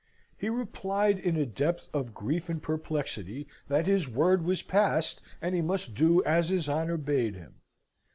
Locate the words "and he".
5.43-5.61